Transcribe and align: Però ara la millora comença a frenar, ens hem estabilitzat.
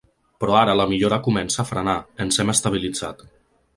Però 0.43 0.55
ara 0.59 0.73
la 0.77 0.87
millora 0.93 1.19
comença 1.27 1.61
a 1.65 1.65
frenar, 1.73 1.97
ens 2.25 2.41
hem 2.45 2.53
estabilitzat. 2.55 3.23